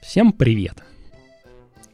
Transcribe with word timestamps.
Всем 0.00 0.32
привет! 0.32 0.80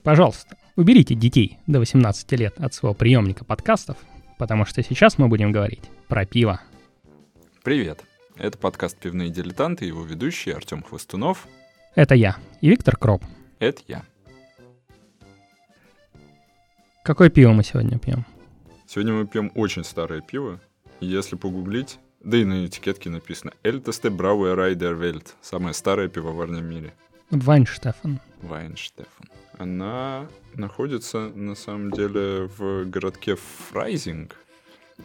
Пожалуйста, 0.03 0.59
уберите 0.77 1.15
детей 1.15 1.59
до 1.67 1.79
18 1.79 2.33
лет 2.33 2.61
от 2.61 2.75
своего 2.75 2.93
приемника 2.93 3.47
подкастов, 3.47 3.97
потому 4.39 4.67
что 4.67 4.83
сейчас 4.83 5.17
мы 5.17 5.29
будем 5.29 5.53
говорить 5.53 5.85
про 6.07 6.27
пиво. 6.27 6.61
Привет! 7.63 8.05
Это 8.37 8.59
подкаст 8.59 8.99
«Пивные 8.99 9.31
дилетанты» 9.31 9.87
и 9.87 9.89
его 9.89 10.05
ведущий 10.05 10.51
Артем 10.51 10.83
Хвостунов. 10.83 11.49
Это 11.95 12.15
я 12.15 12.37
и 12.61 12.69
Виктор 12.69 12.99
Кроп. 12.99 13.25
Это 13.59 13.81
я. 13.89 14.05
Какое 17.03 17.31
пиво 17.31 17.53
мы 17.53 17.65
сегодня 17.65 17.99
пьем? 17.99 18.27
Сегодня 18.87 19.15
мы 19.15 19.27
пьем 19.27 19.51
очень 19.55 19.83
старое 19.83 20.21
пиво. 20.21 20.61
Если 21.01 21.37
погуглить, 21.37 21.99
да 22.21 22.37
и 22.39 22.45
на 22.45 22.67
этикетке 22.67 23.11
написано 23.11 23.53
«Эльтесте 23.63 24.11
Брауэ 24.11 24.55
Райдер 24.55 24.95
Вельт»— 24.95 25.35
самая 25.43 25.73
старая 25.73 26.09
пивоварня 26.09 26.61
в 26.61 26.65
мире. 26.65 26.93
Вайнштефан. 27.31 28.21
Вайнштефан. 28.43 29.27
Она 29.59 30.27
находится, 30.55 31.29
на 31.35 31.55
самом 31.55 31.91
деле, 31.91 32.49
в 32.57 32.85
городке 32.87 33.37
Фрайзинг, 33.37 34.37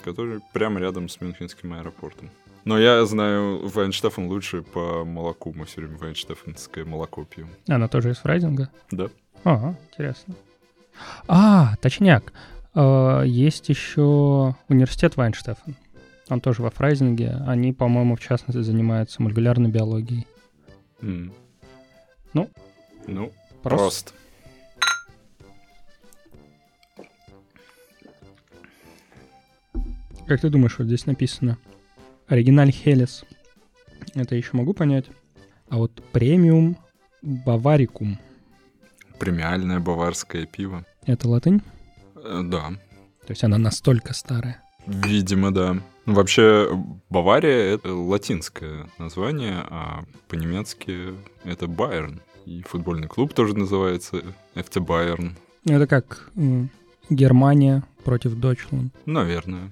который 0.03 0.39
прямо 0.53 0.79
рядом 0.79 1.09
с 1.09 1.20
Мюнхенским 1.21 1.73
аэропортом. 1.73 2.29
Но 2.63 2.77
я 2.77 3.03
знаю 3.05 3.67
Вайнштефан 3.67 4.27
лучше 4.27 4.62
по 4.62 5.03
молоку. 5.03 5.51
Мы 5.55 5.65
все 5.65 5.81
время 5.81 5.98
Вайнштефанское 5.98 6.85
молоко 6.85 7.23
пьем. 7.26 7.49
Она 7.67 7.87
тоже 7.87 8.12
из 8.12 8.17
Фрайзинга? 8.17 8.70
Да. 8.91 9.09
Ага, 9.43 9.77
интересно. 9.91 10.35
А, 11.27 11.76
точняк. 11.77 12.31
Э, 12.76 13.23
Есть 13.26 13.70
еще 13.70 14.55
университет 14.70 15.17
Вайнштефан. 15.17 15.76
Он 16.30 16.39
тоже 16.41 16.61
во 16.61 16.70
Фрайзинге. 16.70 17.31
Они, 17.45 17.73
по-моему, 17.73 18.16
в 18.16 18.20
частности, 18.21 18.62
занимаются 18.62 19.21
молекулярной 19.21 19.70
биологией. 19.70 20.25
М. 21.01 21.34
Ну, 22.34 22.49
Ну, 23.07 23.32
Просто. 23.63 24.12
просто. 24.13 24.13
Как 30.27 30.40
ты 30.41 30.49
думаешь, 30.49 30.77
вот 30.77 30.85
здесь 30.87 31.05
написано 31.05 31.57
оригиналь 32.27 32.71
Хелес. 32.71 33.26
Это 34.15 34.35
еще 34.35 34.51
могу 34.54 34.73
понять. 34.73 35.05
А 35.70 35.77
вот 35.77 35.91
премиум 36.12 36.77
Баварикум. 37.21 38.17
Премиальное 39.20 39.79
баварское 39.79 40.45
пиво. 40.45 40.85
Это 41.05 41.27
латынь? 41.29 41.62
Э, 42.15 42.41
Да, 42.43 42.70
То 43.26 43.29
есть 43.29 43.43
она 43.43 43.57
настолько 43.57 44.13
старая. 44.13 44.62
Видимо, 44.88 45.51
да. 45.54 45.77
Ну, 46.05 46.13
Вообще, 46.16 46.70
Бавария— 47.10 47.76
это 47.76 47.94
латинское 47.94 48.90
название, 48.98 49.66
а 49.70 50.04
по-немецки 50.27 51.13
это 51.44 51.68
Байерн. 51.68 52.21
И 52.46 52.63
футбольный 52.63 53.07
клуб 53.07 53.34
тоже 53.34 53.55
называется 53.55 54.24
FC 54.55 54.79
Байерн. 54.79 55.35
Это 55.66 55.85
как 55.85 56.32
Германия 57.10 57.84
против 58.04 58.34
Дойчланд. 58.35 58.94
Наверное, 59.05 59.72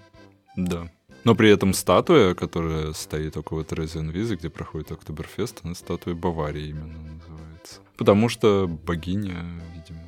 да. 0.55 0.89
Но 1.23 1.35
при 1.35 1.49
этом 1.49 1.73
статуя, 1.73 2.33
которая 2.33 2.93
стоит 2.93 3.35
около 3.35 3.63
Трезенвиза, 3.63 4.35
где 4.35 4.49
проходит 4.49 4.91
Октоберфест, 4.91 5.61
она 5.63 5.73
статуя 5.75 6.15
Баварии 6.15 6.69
именно 6.69 6.97
называется. 6.99 7.81
Потому 7.97 8.29
что 8.29 8.67
богиня, 8.67 9.35
видимо. 9.75 10.01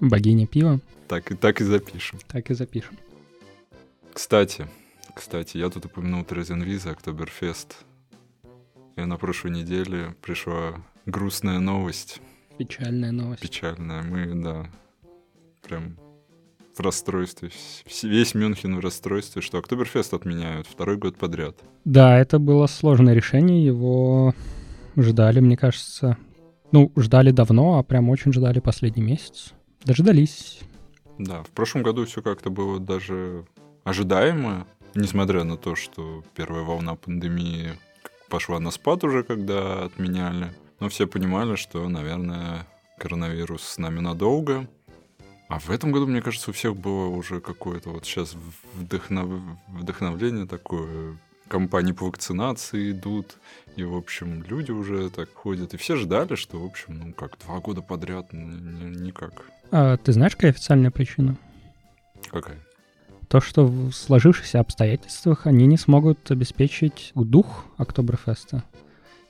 Богиня 0.00 0.46
пива. 0.46 0.80
Так 1.08 1.32
и, 1.32 1.34
так 1.34 1.60
и 1.60 1.64
запишем. 1.64 2.20
Так 2.28 2.50
и 2.50 2.54
запишем. 2.54 2.96
Кстати, 4.12 4.68
кстати, 5.14 5.56
я 5.58 5.68
тут 5.70 5.86
упомянул 5.86 6.24
Трезенвиза, 6.24 6.90
Октоберфест. 6.90 7.84
И 8.96 9.00
на 9.02 9.16
прошлой 9.16 9.50
неделе 9.52 10.14
пришла 10.20 10.74
грустная 11.06 11.58
новость, 11.58 12.20
Печальная 12.58 13.10
новость. 13.12 13.42
печальная. 13.42 14.02
Мы, 14.02 14.34
да, 14.42 14.66
прям 15.66 15.96
в 16.76 16.80
расстройстве. 16.80 17.50
Весь 18.02 18.34
Мюнхен 18.34 18.76
в 18.76 18.80
расстройстве, 18.80 19.40
что 19.42 19.58
Октоберфест 19.58 20.12
отменяют 20.14 20.66
второй 20.66 20.96
год 20.98 21.16
подряд. 21.16 21.56
Да, 21.84 22.18
это 22.18 22.38
было 22.38 22.66
сложное 22.66 23.14
решение. 23.14 23.64
Его 23.64 24.34
ждали, 24.96 25.40
мне 25.40 25.56
кажется. 25.56 26.16
Ну, 26.70 26.92
ждали 26.96 27.30
давно, 27.30 27.78
а 27.78 27.82
прям 27.82 28.08
очень 28.10 28.32
ждали 28.32 28.60
последний 28.60 29.02
месяц. 29.02 29.52
Дождались. 29.84 30.60
Да, 31.18 31.42
в 31.42 31.50
прошлом 31.50 31.82
году 31.82 32.04
все 32.06 32.22
как-то 32.22 32.50
было 32.50 32.78
даже 32.78 33.44
ожидаемо, 33.84 34.66
несмотря 34.94 35.44
на 35.44 35.56
то, 35.56 35.74
что 35.74 36.24
первая 36.34 36.62
волна 36.62 36.94
пандемии 36.94 37.72
пошла 38.28 38.60
на 38.60 38.70
спад 38.70 39.04
уже, 39.04 39.22
когда 39.22 39.84
отменяли. 39.84 40.52
Но 40.80 40.88
все 40.88 41.06
понимали, 41.06 41.56
что, 41.56 41.88
наверное, 41.88 42.66
коронавирус 42.98 43.62
с 43.62 43.78
нами 43.78 44.00
надолго. 44.00 44.66
А 45.48 45.58
в 45.58 45.70
этом 45.70 45.92
году, 45.92 46.06
мне 46.06 46.22
кажется, 46.22 46.50
у 46.50 46.54
всех 46.54 46.76
было 46.76 47.08
уже 47.08 47.40
какое-то 47.40 47.90
вот 47.90 48.06
сейчас 48.06 48.34
вдохнов... 48.74 49.28
вдохновление 49.68 50.46
такое. 50.46 51.18
Компании 51.48 51.92
по 51.92 52.06
вакцинации 52.06 52.92
идут, 52.92 53.36
и, 53.76 53.84
в 53.84 53.94
общем, 53.94 54.42
люди 54.44 54.70
уже 54.70 55.10
так 55.10 55.28
ходят. 55.34 55.74
И 55.74 55.76
все 55.76 55.96
ждали, 55.96 56.34
что, 56.34 56.58
в 56.58 56.64
общем, 56.64 56.98
ну 56.98 57.12
как, 57.12 57.36
два 57.44 57.58
года 57.58 57.82
подряд, 57.82 58.32
ни- 58.32 58.38
ни- 58.38 59.04
никак. 59.04 59.42
А 59.70 59.98
ты 59.98 60.12
знаешь, 60.12 60.34
какая 60.34 60.52
официальная 60.52 60.90
причина? 60.90 61.36
Какая? 62.30 62.58
То, 63.32 63.40
что 63.40 63.64
в 63.64 63.92
сложившихся 63.92 64.60
обстоятельствах 64.60 65.46
они 65.46 65.64
не 65.64 65.78
смогут 65.78 66.30
обеспечить 66.30 67.12
дух 67.14 67.64
Октоберфеста. 67.78 68.62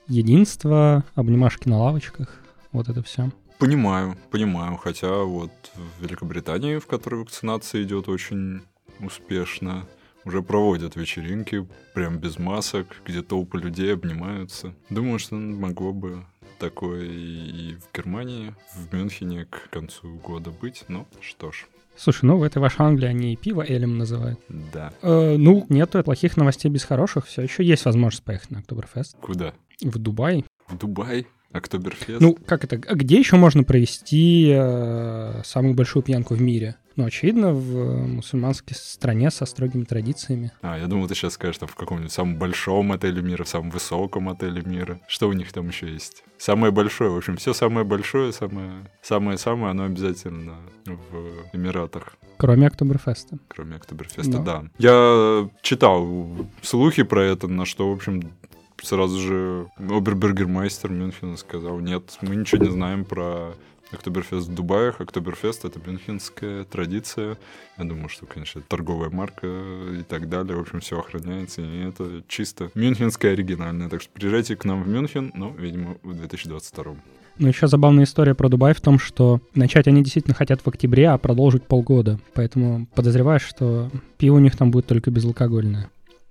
Единство, 0.09 1.05
обнимашки 1.15 1.69
на 1.69 1.77
лавочках, 1.77 2.41
вот 2.73 2.89
это 2.89 3.01
все. 3.01 3.31
Понимаю, 3.59 4.17
понимаю. 4.29 4.75
Хотя 4.75 5.23
вот 5.23 5.53
в 5.75 6.03
Великобритании, 6.03 6.79
в 6.79 6.85
которой 6.85 7.21
вакцинация 7.21 7.83
идет 7.83 8.09
очень 8.09 8.63
успешно, 8.99 9.87
уже 10.25 10.41
проводят 10.41 10.97
вечеринки 10.97 11.65
прям 11.93 12.17
без 12.17 12.37
масок, 12.37 12.87
где 13.05 13.21
толпы 13.21 13.57
людей 13.57 13.93
обнимаются. 13.93 14.75
Думаю, 14.89 15.17
что 15.17 15.35
могло 15.35 15.93
бы 15.93 16.25
такое 16.59 17.05
и 17.05 17.75
в 17.75 17.95
Германии, 17.95 18.53
в 18.75 18.93
Мюнхене 18.93 19.45
к 19.45 19.69
концу 19.69 20.15
года 20.15 20.51
быть. 20.51 20.83
Ну, 20.89 21.07
что 21.21 21.53
ж, 21.53 21.67
Слушай, 21.95 22.25
ну 22.25 22.37
в 22.37 22.43
этой 22.43 22.57
вашей 22.57 22.81
Англии 22.81 23.07
они 23.07 23.33
и 23.33 23.35
пиво 23.35 23.63
элем 23.67 23.97
называют. 23.97 24.39
да. 24.49 24.91
Э, 25.01 25.35
ну, 25.37 25.65
нету 25.69 26.03
плохих 26.03 26.37
новостей 26.37 26.69
без 26.71 26.83
хороших. 26.83 27.27
Все 27.27 27.43
еще 27.43 27.63
есть 27.63 27.85
возможность 27.85 28.23
поехать 28.23 28.51
на 28.51 28.59
Октоберфест. 28.59 29.15
Куда? 29.21 29.53
В 29.81 29.97
Дубай. 29.99 30.45
В 30.67 30.77
Дубай? 30.77 31.27
Октоберфест? 31.53 32.19
Ну, 32.19 32.35
как 32.45 32.63
это? 32.63 32.81
а 32.87 32.95
Где 32.95 33.17
еще 33.17 33.35
можно 33.37 33.63
провести 33.63 34.51
э, 34.53 35.41
самую 35.45 35.75
большую 35.75 36.03
пьянку 36.03 36.33
в 36.33 36.41
мире? 36.41 36.75
Ну, 36.95 37.05
очевидно, 37.05 37.53
в 37.53 37.75
э, 37.77 38.05
мусульманской 38.07 38.75
стране 38.75 39.31
со 39.31 39.45
строгими 39.45 39.83
традициями. 39.83 40.51
А, 40.61 40.77
я 40.77 40.85
думал, 40.87 41.07
ты 41.07 41.15
сейчас 41.15 41.33
скажешь, 41.33 41.57
там 41.57 41.67
в 41.67 41.75
каком-нибудь 41.75 42.11
самом 42.11 42.37
большом 42.37 42.91
отеле 42.91 43.21
мира, 43.21 43.43
в 43.43 43.47
самом 43.49 43.71
высоком 43.71 44.29
отеле 44.29 44.61
мира. 44.63 44.99
Что 45.07 45.27
у 45.27 45.33
них 45.33 45.51
там 45.53 45.67
еще 45.69 45.91
есть? 45.91 46.23
Самое 46.37 46.71
большое, 46.71 47.09
в 47.09 47.17
общем, 47.17 47.37
все 47.37 47.53
самое 47.53 47.85
большое, 47.85 48.31
самое 48.33 48.71
самое-самое, 49.01 49.71
оно 49.71 49.85
обязательно 49.85 50.53
в 50.85 51.55
Эмиратах, 51.55 52.15
Кроме 52.37 52.67
Октоберфеста. 52.67 53.37
кроме 53.47 53.75
Октоберфеста, 53.77 54.37
Ну. 54.39 54.43
да. 54.43 54.63
Я 54.77 55.49
читал 55.61 56.07
слухи 56.61 57.03
про 57.03 57.23
это, 57.23 57.47
на 57.47 57.65
что, 57.65 57.89
в 57.89 57.93
общем, 57.95 58.31
сразу 58.83 59.19
же 59.19 59.67
обербергермайстер 59.77 60.91
Мюнхена 60.91 61.37
сказал, 61.37 61.79
нет, 61.79 62.17
мы 62.21 62.35
ничего 62.35 62.63
не 62.63 62.71
знаем 62.71 63.05
про 63.05 63.53
Октоберфест 63.93 64.47
в 64.47 64.53
Дубае. 64.53 64.93
Октоберфест— 64.97 65.65
это 65.65 65.79
мюнхенская 65.85 66.63
традиция. 66.65 67.37
Я 67.77 67.83
думаю, 67.83 68.09
что, 68.09 68.25
конечно, 68.25 68.59
это 68.59 68.67
торговая 68.67 69.09
марка 69.09 69.47
и 69.47 70.03
так 70.03 70.29
далее. 70.29 70.57
В 70.57 70.61
общем, 70.61 70.79
все 70.79 70.99
охраняется, 70.99 71.61
и 71.61 71.87
это 71.87 72.23
чисто 72.27 72.71
мюнхенская 72.75 73.33
оригинальная. 73.33 73.89
Так 73.89 74.01
что 74.01 74.11
приезжайте 74.11 74.55
к 74.55 74.65
нам 74.65 74.83
в 74.83 74.87
Мюнхен, 74.87 75.31
ну, 75.35 75.53
видимо, 75.55 75.97
в 76.03 76.13
2022. 76.15 76.95
Но 77.39 77.47
еще 77.47 77.67
забавная 77.67 78.03
история 78.03 78.35
про 78.35 78.47
Дубай 78.47 78.73
в 78.73 78.81
том, 78.81 78.99
что 78.99 79.41
начать 79.55 79.87
они 79.87 80.03
действительно 80.03 80.35
хотят 80.35 80.61
в 80.61 80.67
октябре, 80.67 81.09
а 81.09 81.17
продолжить 81.17 81.63
полгода. 81.63 82.19
Поэтому 82.33 82.87
подозреваешь, 82.93 83.41
что 83.41 83.89
пиво 84.17 84.35
у 84.35 84.39
них 84.39 84.55
там 84.55 84.69
будет 84.69 84.85
только 84.85 85.09
безалкогольное. 85.09 85.89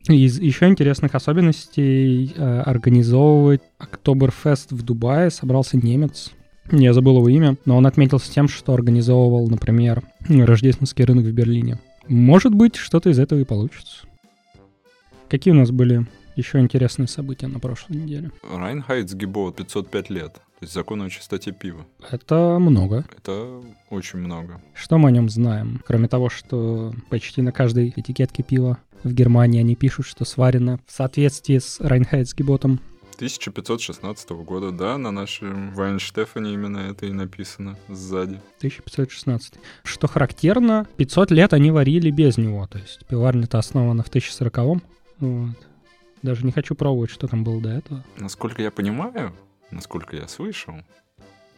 Из 0.09 0.41
еще 0.41 0.67
интересных 0.67 1.15
особенностей 1.15 2.33
э, 2.37 2.61
организовывать 2.61 3.63
Октоберфест 3.79 4.73
в 4.73 4.83
Дубае 4.83 5.31
собрался 5.31 5.77
немец. 5.77 6.33
Я 6.73 6.93
забыл 6.93 7.19
его 7.19 7.29
имя, 7.29 7.57
но 7.67 7.77
он 7.77 7.87
отметился 7.87 8.33
тем, 8.33 8.49
что 8.49 8.75
организовывал, 8.75 9.49
например, 9.49 10.03
рождественский 10.29 11.05
рынок 11.05 11.27
в 11.27 11.33
Берлине. 11.33 11.79
Может 12.09 12.55
быть, 12.55 12.77
что-то 12.77 13.11
из 13.11 13.19
этого 13.19 13.41
и 13.41 13.45
получится. 13.45 14.07
Какие 15.29 15.55
у 15.55 15.57
нас 15.57 15.71
были 15.71 16.07
еще 16.37 16.59
интересные 16.59 17.09
события 17.09 17.47
на 17.47 17.59
прошлой 17.59 17.97
неделе. 17.97 18.31
Райнхайцгебот 18.43 19.57
505 19.57 20.11
лет. 20.11 20.35
То 20.35 20.65
есть 20.65 20.75
закон 20.75 21.03
о 21.03 21.11
чистоте 21.11 21.53
пива. 21.53 21.85
Это 22.11 22.59
много. 22.61 23.05
Это 23.17 23.61
очень 23.91 24.21
много. 24.21 24.61
Что 24.75 24.99
мы 24.99 25.09
о 25.09 25.13
нем 25.13 25.29
знаем? 25.29 25.83
Кроме 25.87 26.07
того, 26.09 26.29
что 26.29 26.93
почти 27.11 27.43
на 27.43 27.51
каждой 27.51 27.93
этикетке 27.97 28.43
пива 28.43 28.79
в 29.03 29.13
Германии 29.13 29.61
они 29.61 29.75
пишут, 29.75 30.07
что 30.07 30.25
сварено 30.25 30.79
в 30.87 30.93
соответствии 30.93 31.59
с 31.59 31.81
Райнхайцгеботом. 31.81 32.81
1516 33.17 34.31
года, 34.31 34.71
да, 34.73 34.99
на 34.99 35.11
нашем 35.11 35.73
Вайнштефане 35.75 36.55
именно 36.55 36.79
это 36.79 37.07
и 37.07 37.13
написано 37.13 37.77
сзади. 37.89 38.41
1516. 38.59 39.55
Что 39.85 40.07
характерно, 40.09 40.87
500 40.97 41.31
лет 41.31 41.53
они 41.53 41.71
варили 41.71 42.11
без 42.11 42.37
него, 42.39 42.67
то 42.67 42.79
есть 42.79 43.05
пиварня-то 43.07 43.59
основана 43.59 44.03
в 44.03 44.11
1040-м. 44.11 44.83
Вот. 45.21 45.57
Даже 46.23 46.47
не 46.47 46.53
хочу 46.53 46.75
пробовать, 46.75 47.11
что 47.11 47.27
там 47.27 47.45
было 47.45 47.61
до 47.61 47.71
этого. 47.71 48.05
Насколько 48.19 48.63
я 48.63 48.71
понимаю, 48.71 49.33
насколько 49.71 50.17
я 50.17 50.29
слышал, 50.29 50.75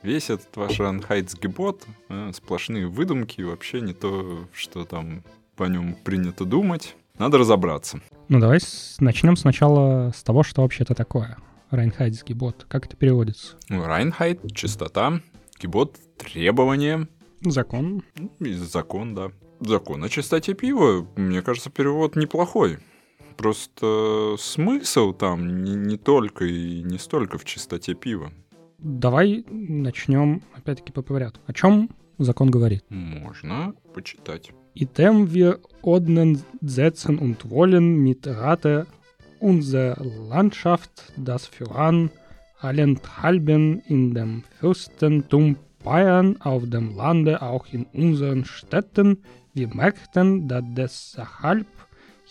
весь 0.02 0.30
этот 0.30 0.56
ваш 0.56 0.80
Анхайцгебот 0.80 1.84
э, 2.08 2.30
сплошные 2.34 2.86
выдумки, 2.86 3.42
вообще 3.42 3.80
не 3.80 3.92
то, 3.92 4.46
что 4.52 4.84
там 4.84 5.22
по 5.56 5.64
нем 5.64 5.94
принято 5.94 6.44
думать. 6.44 6.96
Надо 7.18 7.38
разобраться. 7.38 8.00
Ну, 8.28 8.40
давай 8.40 8.60
с- 8.60 8.96
начнем 9.00 9.36
сначала 9.36 10.10
с 10.16 10.22
того, 10.22 10.42
что 10.42 10.62
вообще 10.62 10.82
это 10.82 10.94
такое. 10.94 11.36
Райнхайцгебот. 11.70 12.66
Как 12.68 12.86
это 12.86 12.96
переводится? 12.96 13.56
Ну, 13.68 13.84
Райнхайт, 13.84 14.40
чистота, 14.54 15.20
гебот, 15.60 15.96
требования, 16.16 17.06
Закон. 17.42 18.02
ну, 18.16 18.30
и 18.40 18.54
закон, 18.54 19.14
да. 19.14 19.30
Закон 19.60 20.02
о 20.02 20.08
чистоте 20.08 20.54
пива, 20.54 21.06
мне 21.16 21.42
кажется, 21.42 21.70
перевод 21.70 22.16
неплохой. 22.16 22.78
Просто 23.44 24.36
смысл 24.38 25.12
там 25.12 25.64
не, 25.64 25.74
не 25.74 25.98
только 25.98 26.46
и 26.46 26.82
не 26.82 26.96
столько 26.96 27.36
в 27.36 27.44
чистоте 27.44 27.92
пива. 27.92 28.32
Давай 28.78 29.44
начнем, 29.50 30.40
опять-таки, 30.54 30.92
по 30.92 31.02
порядку. 31.02 31.42
О 31.46 31.52
чем 31.52 31.90
закон 32.16 32.50
говорит? 32.50 32.82
Можно 32.88 33.74
почитать. 33.92 34.52
Item 34.74 35.30
wir 35.34 35.58
ordnen, 35.82 36.42
setzen 36.62 37.18
und 37.18 37.50
wollen 37.50 38.02
mit 38.02 38.26
Rate 38.26 38.86
unsere 39.40 40.02
Landschaft 40.30 41.12
das 41.18 41.46
voran 41.46 42.10
allenthalben 42.60 43.80
in 43.80 44.14
dem 44.14 44.44
Fürstentum 44.58 45.56
Bayern 45.84 46.40
auf 46.40 46.62
dem 46.70 46.96
Lande 46.96 47.42
auch 47.42 47.66
in 47.70 47.84
unseren 47.92 48.46
Städten. 48.46 49.22
Wir 49.52 49.68
merkten, 49.68 50.48
dass 50.48 50.64
deshalb 50.74 51.66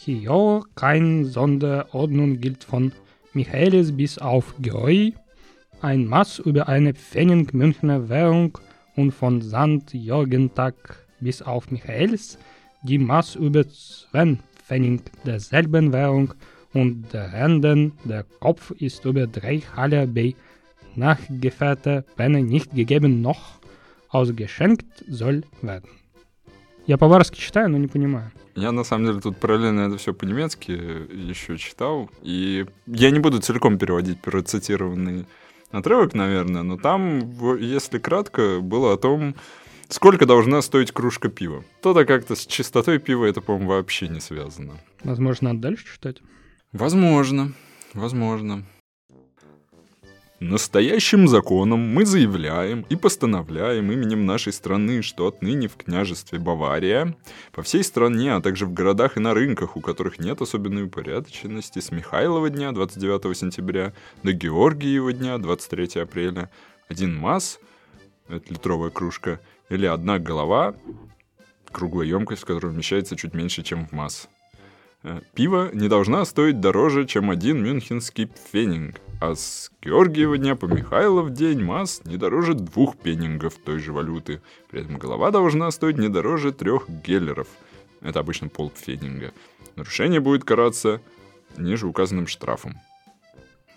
hier 0.03 0.63
keine 0.75 1.25
Sonderordnung 1.25 2.41
gilt 2.41 2.65
von 2.65 2.93
Michaelis 3.33 3.93
bis 3.97 4.19
auf 4.19 4.55
Geoi, 4.61 5.13
ein 5.81 6.07
Maß 6.07 6.41
über 6.41 6.69
eine 6.69 6.95
Pfennig 6.95 7.53
Münchner 7.55 8.09
Währung 8.09 8.59
und 8.97 9.13
von 9.13 9.43
St. 9.43 9.93
Jörgentag 9.93 10.75
bis 11.21 11.43
auf 11.43 11.71
Michaelis 11.71 12.39
die 12.83 12.99
Maß 12.99 13.37
über 13.37 13.69
2 13.69 14.39
Pfennig 14.65 15.03
derselben 15.25 15.93
Währung 15.93 16.35
und 16.75 17.13
der 17.13 17.33
Renden, 17.33 17.93
der 18.05 18.25
Kopf 18.41 18.71
ist 18.73 19.05
über 19.05 19.27
drei 19.27 19.61
Halle 19.75 20.07
bei 20.07 20.35
nachgefertigter 20.95 22.03
Penne 22.17 22.43
nicht 22.43 22.75
gegeben 22.75 23.21
noch 23.23 23.59
ausgeschenkt 24.11 25.05
soll 25.09 25.43
werden. 25.63 25.91
Я 26.87 26.97
по-варски 26.97 27.39
читаю, 27.39 27.69
но 27.69 27.77
не 27.79 27.87
понимаю. 27.87 28.31
Я, 28.56 28.72
на 28.72 28.84
самом 28.84 29.08
деле, 29.08 29.20
тут 29.20 29.38
параллельно 29.38 29.82
это 29.82 29.98
все 29.98 30.14
по-немецки 30.14 30.72
еще 30.72 31.58
читал. 31.58 32.10
И 32.22 32.66
я 32.86 33.12
не 33.12 33.20
буду 33.20 33.42
целиком 33.42 33.78
переводить 33.78 34.22
процитированный 34.22 35.26
отрывок, 35.72 36.14
наверное, 36.14 36.62
но 36.62 36.78
там, 36.78 37.58
если 37.58 37.98
кратко, 37.98 38.60
было 38.60 38.94
о 38.94 38.98
том, 38.98 39.36
сколько 39.90 40.26
должна 40.26 40.62
стоить 40.62 40.92
кружка 40.92 41.30
пива. 41.30 41.64
То-то 41.82 42.06
как-то 42.06 42.36
с 42.36 42.46
чистотой 42.46 43.00
пива 43.00 43.26
это, 43.26 43.42
по-моему, 43.42 43.70
вообще 43.70 44.08
не 44.08 44.20
связано. 44.20 44.74
Возможно, 45.04 45.50
надо 45.50 45.62
дальше 45.62 45.86
читать. 45.86 46.18
Возможно, 46.72 47.54
возможно. 47.94 48.64
Настоящим 50.44 51.30
законом 51.30 51.80
мы 51.80 52.06
заявляем 52.06 52.86
и 52.90 52.98
постановляем 52.98 53.90
именем 53.90 54.26
нашей 54.26 54.52
страны, 54.52 55.02
что 55.02 55.28
отныне 55.28 55.70
в 55.70 55.78
княжестве 55.78 56.38
Бавария, 56.38 57.16
по 57.54 57.64
всей 57.64 57.82
стране, 57.82 58.36
а 58.36 58.42
также 58.42 58.66
в 58.66 58.74
городах 58.74 59.16
и 59.16 59.22
на 59.22 59.34
рынках, 59.34 59.78
у 59.78 59.80
которых 59.80 60.20
нет 60.20 60.42
особенной 60.42 60.84
упорядоченности, 60.84 61.80
с 61.80 61.92
Михайлова 61.92 62.50
дня 62.50 62.74
29 62.74 63.38
сентября 63.38 63.94
до 64.24 64.34
Георгиева 64.34 65.14
дня 65.14 65.38
23 65.38 66.02
апреля, 66.02 66.50
один 66.90 67.16
масс, 67.16 67.58
это 68.28 68.54
литровая 68.54 68.90
кружка, 68.90 69.40
или 69.70 69.86
одна 69.86 70.20
голова, 70.20 70.76
круглая 71.72 72.06
емкость, 72.06 72.42
в 72.42 72.46
которой 72.46 72.74
вмещается 72.74 73.16
чуть 73.16 73.34
меньше, 73.34 73.64
чем 73.64 73.88
в 73.88 73.94
масс. 73.94 74.28
Э, 75.04 75.22
Пиво 75.36 75.70
не 75.74 75.88
должна 75.88 76.26
стоить 76.26 76.60
дороже, 76.60 77.06
чем 77.06 77.30
один 77.30 77.64
мюнхенский 77.64 78.28
пфенинг, 78.28 79.00
а 79.24 79.36
с 79.36 79.72
Георгиева 79.82 80.38
дня 80.38 80.58
по 80.58 80.66
Михайлов 80.66 81.32
день 81.32 81.64
масс 81.64 82.02
не 82.04 82.18
дороже 82.18 82.56
двух 82.56 82.98
пеннингов 82.98 83.54
той 83.56 83.80
же 83.80 83.94
валюты. 83.94 84.42
При 84.70 84.82
этом 84.82 84.98
голова 84.98 85.32
должна 85.32 85.72
стоить 85.72 85.98
не 85.98 86.10
дороже 86.10 86.52
трех 86.52 86.90
геллеров. 86.90 87.48
Это 88.02 88.20
обычно 88.20 88.50
полпфенинга. 88.50 89.32
Нарушение 89.78 90.20
будет 90.20 90.44
караться 90.44 91.00
ниже 91.56 91.88
указанным 91.88 92.28
штрафом. 92.28 92.82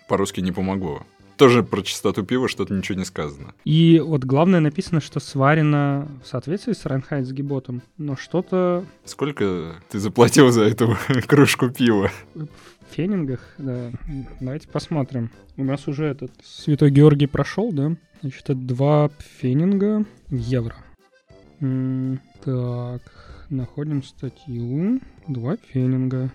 По-русски 0.09 0.41
не 0.41 0.51
помогло. 0.51 1.05
Тоже 1.37 1.61
про 1.63 1.81
чистоту 1.83 2.23
пива 2.23 2.47
что-то 2.47 2.73
ничего 2.73 2.97
не 2.97 3.05
сказано. 3.05 3.53
И 3.63 4.01
вот 4.03 4.23
главное 4.25 4.59
написано, 4.59 5.01
что 5.01 5.19
сварено 5.19 6.07
в 6.23 6.27
соответствии 6.27 6.73
с 6.73 6.85
Райнхайцгеботом, 6.85 7.81
но 7.97 8.15
что-то 8.15 8.83
Сколько 9.05 9.75
ты 9.89 9.99
заплатил 9.99 10.49
за 10.51 10.63
эту 10.63 10.97
кружку 11.27 11.69
пива? 11.69 12.09
в 12.33 12.47
фенингах, 12.95 13.41
да. 13.57 13.91
Давайте 14.39 14.67
посмотрим. 14.69 15.29
У 15.57 15.63
нас 15.63 15.87
уже 15.87 16.05
этот 16.05 16.31
Святой 16.43 16.89
Георгий 16.89 17.27
прошел, 17.27 17.71
да? 17.71 17.95
Значит, 18.21 18.41
это 18.43 18.55
два 18.55 19.09
фенинга 19.39 20.05
в 20.29 20.35
евро. 20.35 20.75
М, 21.59 22.19
Так, 22.43 23.01
находим 23.49 24.01
статью. 24.03 25.01
Два 25.27 25.57
фенинга. 25.71 26.31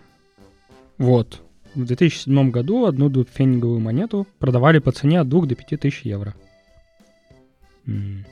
Вот. 0.98 1.40
В 1.74 1.84
2007 1.84 2.50
году 2.50 2.84
одну 2.86 3.08
двухфенинговую 3.08 3.80
монету 3.80 4.26
продавали 4.38 4.78
по 4.78 4.92
цене 4.92 5.20
от 5.20 5.28
2 5.28 5.46
до 5.46 5.54
5 5.54 5.80
тысяч 5.80 6.02
евро. 6.02 6.34
М, 7.86 8.24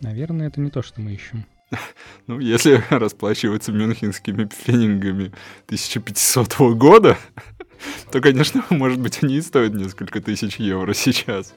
Наверное, 0.00 0.46
это 0.46 0.60
не 0.60 0.70
то, 0.70 0.82
что 0.82 1.00
мы 1.00 1.12
ищем. 1.12 1.44
Ну, 2.26 2.38
если 2.38 2.82
расплачиваться 2.90 3.72
мюнхенскими 3.72 4.44
пфенингами 4.44 5.32
1500 5.66 6.54
года, 6.76 7.18
то, 8.12 8.20
конечно, 8.20 8.64
может 8.70 9.00
быть, 9.00 9.22
они 9.22 9.36
и 9.36 9.40
стоят 9.42 9.74
несколько 9.74 10.20
тысяч 10.20 10.56
евро 10.56 10.94
сейчас. 10.94 11.52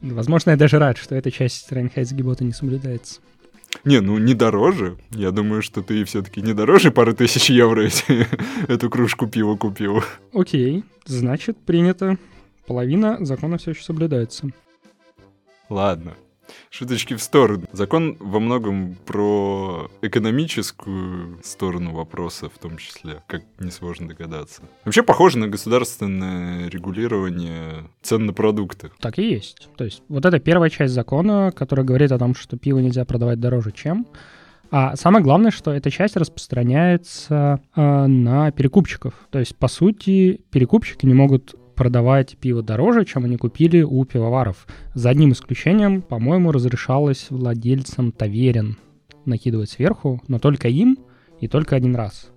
Возможно, 0.00 0.50
я 0.50 0.56
даже 0.56 0.78
рад, 0.78 0.98
что 0.98 1.14
эта 1.14 1.30
часть 1.30 1.72
Райнхайцгебота 1.72 2.44
не 2.44 2.52
соблюдается. 2.52 3.20
Не, 3.86 4.00
ну 4.00 4.18
не 4.18 4.34
дороже. 4.34 4.98
Я 5.12 5.30
думаю, 5.30 5.62
что 5.62 5.80
ты 5.80 6.04
все-таки 6.04 6.42
не 6.42 6.52
дороже 6.52 6.90
пары 6.90 7.14
тысяч 7.14 7.48
евро 7.50 7.80
эти- 7.86 8.26
эту 8.68 8.90
кружку 8.90 9.26
пива 9.28 9.56
купил. 9.56 10.02
Окей, 10.34 10.84
значит, 11.06 11.56
принято. 11.64 12.18
Половина 12.66 13.24
закона 13.24 13.56
все 13.58 13.70
еще 13.70 13.82
соблюдается. 13.84 14.48
Ладно. 15.70 16.14
Шуточки 16.70 17.14
в 17.14 17.22
сторону. 17.22 17.66
Закон 17.72 18.16
во 18.20 18.40
многом 18.40 18.96
про 19.06 19.90
экономическую 20.02 21.38
сторону 21.42 21.92
вопроса, 21.92 22.48
в 22.48 22.58
том 22.58 22.76
числе, 22.76 23.22
как 23.26 23.42
несложно 23.58 24.08
догадаться. 24.08 24.62
Вообще 24.84 25.02
похоже 25.02 25.38
на 25.38 25.48
государственное 25.48 26.68
регулирование 26.68 27.88
цен 28.02 28.26
на 28.26 28.32
продукты. 28.32 28.90
Так 29.00 29.18
и 29.18 29.28
есть. 29.28 29.68
То 29.76 29.84
есть 29.84 30.02
вот 30.08 30.24
это 30.24 30.38
первая 30.38 30.70
часть 30.70 30.94
закона, 30.94 31.52
которая 31.54 31.84
говорит 31.86 32.12
о 32.12 32.18
том, 32.18 32.34
что 32.34 32.56
пиво 32.56 32.78
нельзя 32.78 33.04
продавать 33.04 33.40
дороже, 33.40 33.72
чем. 33.72 34.06
А 34.70 34.96
самое 34.96 35.22
главное, 35.22 35.50
что 35.50 35.72
эта 35.72 35.90
часть 35.90 36.16
распространяется 36.16 37.60
э, 37.74 38.06
на 38.06 38.50
перекупщиков. 38.50 39.14
То 39.30 39.38
есть, 39.38 39.56
по 39.56 39.68
сути, 39.68 40.40
перекупщики 40.50 41.06
не 41.06 41.14
могут 41.14 41.54
продавать 41.76 42.36
пиво 42.38 42.62
дороже, 42.62 43.04
чем 43.04 43.24
они 43.24 43.36
купили 43.36 43.82
у 43.82 44.04
пивоваров. 44.04 44.66
За 44.94 45.10
одним 45.10 45.32
исключением, 45.32 46.02
по-моему, 46.02 46.50
разрешалось 46.50 47.26
владельцам 47.30 48.10
таверен 48.10 48.78
накидывать 49.24 49.70
сверху, 49.70 50.20
но 50.26 50.38
только 50.38 50.68
им 50.68 50.98
и 51.40 51.48
только 51.48 51.76
один 51.76 51.94
раз. 51.94 52.30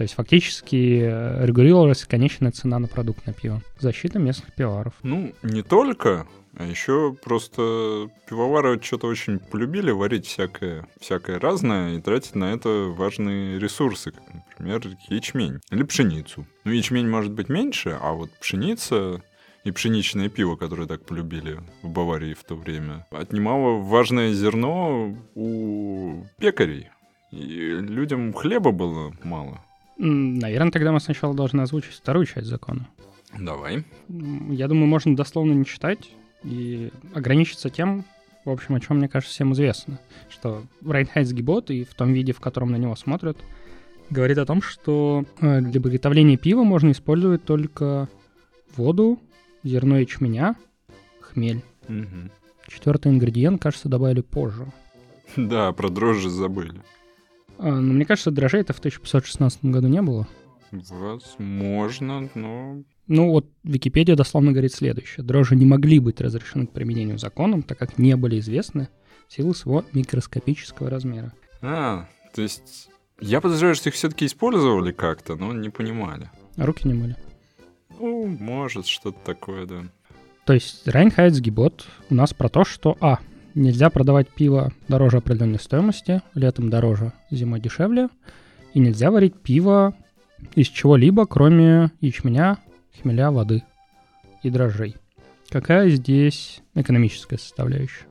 То 0.00 0.04
есть 0.04 0.14
фактически 0.14 1.02
э, 1.02 1.44
регулировалась 1.44 2.06
конечная 2.06 2.52
цена 2.52 2.78
на 2.78 2.88
продукт 2.88 3.26
на 3.26 3.34
пиво. 3.34 3.60
Защита 3.78 4.18
местных 4.18 4.54
пивоваров. 4.54 4.94
Ну, 5.02 5.34
не 5.42 5.60
только, 5.62 6.26
а 6.56 6.64
еще 6.64 7.14
просто 7.22 8.08
пивовары 8.26 8.80
что-то 8.82 9.08
очень 9.08 9.38
полюбили 9.38 9.90
варить 9.90 10.24
всякое, 10.24 10.88
всякое 10.98 11.38
разное 11.38 11.98
и 11.98 12.00
тратить 12.00 12.34
на 12.34 12.50
это 12.50 12.86
важные 12.96 13.58
ресурсы, 13.58 14.12
как, 14.12 14.24
например, 14.32 14.80
ячмень 15.10 15.60
или 15.70 15.82
пшеницу. 15.82 16.46
Ну, 16.64 16.72
ячмень 16.72 17.06
может 17.06 17.32
быть 17.32 17.50
меньше, 17.50 17.98
а 18.00 18.14
вот 18.14 18.30
пшеница 18.40 19.20
и 19.64 19.70
пшеничное 19.70 20.30
пиво, 20.30 20.56
которое 20.56 20.88
так 20.88 21.04
полюбили 21.04 21.58
в 21.82 21.90
Баварии 21.90 22.32
в 22.32 22.42
то 22.42 22.54
время, 22.54 23.06
отнимало 23.10 23.82
важное 23.82 24.32
зерно 24.32 25.14
у 25.34 26.24
пекарей. 26.38 26.88
И 27.32 27.36
людям 27.36 28.32
хлеба 28.32 28.72
было 28.72 29.12
мало. 29.22 29.60
Наверное, 30.02 30.72
тогда 30.72 30.92
мы 30.92 31.00
сначала 31.00 31.34
должны 31.34 31.60
озвучить 31.60 31.92
вторую 31.92 32.24
часть 32.24 32.46
закона. 32.46 32.88
Давай. 33.38 33.84
Я 34.08 34.66
думаю, 34.66 34.86
можно 34.86 35.14
дословно 35.14 35.52
не 35.52 35.66
читать 35.66 36.10
и 36.42 36.90
ограничиться 37.14 37.68
тем, 37.68 38.06
в 38.46 38.50
общем, 38.50 38.74
о 38.74 38.80
чем, 38.80 38.96
мне 38.96 39.08
кажется, 39.08 39.34
всем 39.34 39.52
известно, 39.52 40.00
что 40.30 40.62
Райнхайцгебот 40.84 41.70
и 41.70 41.84
в 41.84 41.92
том 41.94 42.14
виде, 42.14 42.32
в 42.32 42.40
котором 42.40 42.72
на 42.72 42.76
него 42.76 42.96
смотрят, 42.96 43.36
говорит 44.08 44.38
о 44.38 44.46
том, 44.46 44.62
что 44.62 45.26
э, 45.42 45.60
для 45.60 45.80
приготовления 45.82 46.38
пива 46.38 46.62
можно 46.62 46.92
использовать 46.92 47.44
только 47.44 48.08
воду, 48.74 49.18
зерно 49.64 49.98
ячменя, 49.98 50.56
хмель. 51.20 51.62
Угу. 51.88 52.30
Четвертый 52.68 53.12
ингредиент, 53.12 53.60
кажется, 53.60 53.90
добавили 53.90 54.22
позже. 54.22 54.66
Да, 55.36 55.70
про 55.72 55.90
дрожжи 55.90 56.30
забыли. 56.30 56.80
А, 57.62 57.68
но 57.68 57.92
мне 57.92 58.06
кажется, 58.06 58.30
дрожжей 58.30 58.62
это 58.62 58.72
в 58.72 58.78
1516 58.78 59.64
году 59.66 59.88
не 59.88 60.00
было. 60.00 60.26
Возможно, 60.72 62.30
но... 62.34 62.82
Ну 63.06 63.30
вот 63.30 63.50
Википедия 63.64 64.16
дословно 64.16 64.52
говорит 64.52 64.72
следующее. 64.72 65.24
Дрожжи 65.24 65.56
не 65.56 65.66
могли 65.66 65.98
быть 65.98 66.20
разрешены 66.20 66.66
к 66.66 66.72
применению 66.72 67.18
законом, 67.18 67.62
так 67.62 67.78
как 67.78 67.98
не 67.98 68.16
были 68.16 68.38
известны 68.38 68.88
в 69.28 69.32
силу 69.34 69.52
своего 69.52 69.84
микроскопического 69.92 70.88
размера. 70.88 71.34
А, 71.60 72.08
то 72.34 72.40
есть 72.40 72.88
я 73.20 73.42
подозреваю, 73.42 73.74
что 73.74 73.90
их 73.90 73.94
все-таки 73.94 74.24
использовали 74.24 74.92
как-то, 74.92 75.36
но 75.36 75.52
не 75.52 75.68
понимали. 75.68 76.30
Руки 76.56 76.88
не 76.88 76.94
мыли. 76.94 77.16
Ну, 77.98 78.26
может, 78.26 78.86
что-то 78.86 79.18
такое, 79.24 79.66
да. 79.66 79.82
То 80.46 80.54
есть 80.54 80.88
Райнхайцгебот 80.88 81.86
у 82.08 82.14
нас 82.14 82.32
про 82.32 82.48
то, 82.48 82.64
что 82.64 82.96
А. 83.00 83.18
Нельзя 83.54 83.90
продавать 83.90 84.28
пиво 84.28 84.72
дороже 84.88 85.18
определенной 85.18 85.58
стоимости, 85.58 86.22
летом 86.34 86.70
дороже, 86.70 87.12
зимой 87.30 87.60
дешевле. 87.60 88.08
И 88.74 88.78
нельзя 88.78 89.10
варить 89.10 89.34
пиво 89.34 89.96
из 90.54 90.68
чего-либо, 90.68 91.26
кроме 91.26 91.90
ячменя, 92.00 92.58
хмеля, 93.00 93.30
воды 93.30 93.64
и 94.42 94.50
дрожжей. 94.50 94.96
Какая 95.48 95.90
здесь 95.90 96.62
экономическая 96.74 97.38
составляющая? 97.38 98.06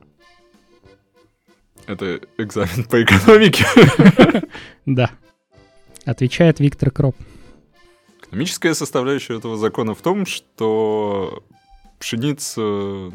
Это 1.86 2.20
экзамен 2.38 2.84
по 2.84 3.02
экономике. 3.02 3.64
Да. 4.86 5.10
Отвечает 6.04 6.58
Виктор 6.58 6.90
Кроп. 6.90 7.14
Экономическая 8.22 8.74
составляющая 8.74 9.36
этого 9.36 9.56
закона 9.56 9.94
в 9.94 10.00
том, 10.00 10.26
что 10.26 11.44
пшеница, 11.98 13.12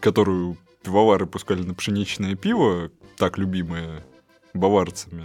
которую 0.00 0.56
пивовары 0.86 1.26
пускали 1.26 1.62
на 1.62 1.74
пшеничное 1.74 2.36
пиво, 2.36 2.90
так 3.16 3.38
любимое 3.38 4.04
баварцами, 4.54 5.24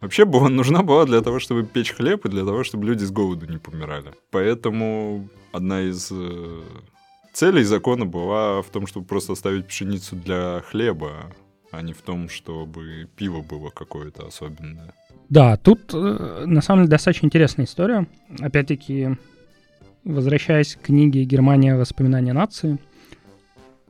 вообще 0.00 0.24
была, 0.24 0.48
нужна 0.48 0.82
была 0.82 1.04
для 1.06 1.20
того, 1.20 1.40
чтобы 1.40 1.64
печь 1.64 1.92
хлеб 1.92 2.24
и 2.24 2.28
для 2.28 2.44
того, 2.44 2.62
чтобы 2.62 2.86
люди 2.86 3.04
с 3.04 3.10
голоду 3.10 3.46
не 3.46 3.58
помирали. 3.58 4.12
Поэтому 4.30 5.28
одна 5.52 5.82
из 5.82 6.08
э, 6.12 6.60
целей 7.32 7.64
закона 7.64 8.06
была 8.06 8.62
в 8.62 8.68
том, 8.68 8.86
чтобы 8.86 9.06
просто 9.06 9.32
оставить 9.32 9.66
пшеницу 9.66 10.16
для 10.16 10.62
хлеба, 10.70 11.32
а 11.72 11.82
не 11.82 11.92
в 11.92 12.02
том, 12.02 12.28
чтобы 12.28 13.08
пиво 13.16 13.42
было 13.42 13.70
какое-то 13.70 14.26
особенное. 14.26 14.94
Да, 15.28 15.56
тут 15.56 15.92
э, 15.94 16.44
на 16.46 16.62
самом 16.62 16.82
деле 16.82 16.90
достаточно 16.90 17.26
интересная 17.26 17.66
история. 17.66 18.06
Опять-таки, 18.40 19.16
возвращаясь 20.04 20.76
к 20.76 20.82
книге 20.82 21.24
«Германия. 21.24 21.76
Воспоминания 21.76 22.32
нации», 22.32 22.78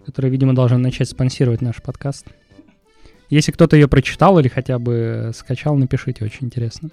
которая, 0.04 0.30
видимо, 0.30 0.54
должна 0.54 0.78
начать 0.78 1.08
спонсировать 1.08 1.60
наш 1.60 1.82
подкаст. 1.82 2.26
Если 3.30 3.52
кто-то 3.52 3.76
ее 3.76 3.88
прочитал 3.88 4.38
или 4.38 4.48
хотя 4.48 4.78
бы 4.78 5.32
скачал, 5.34 5.76
напишите, 5.76 6.24
очень 6.24 6.46
интересно. 6.46 6.90